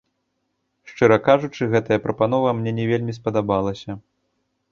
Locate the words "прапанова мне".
2.07-2.71